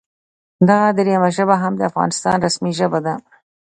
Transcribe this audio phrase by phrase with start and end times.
[0.69, 3.13] دغه دریمه ژبه هم د افغانستان رسمي ژبه ده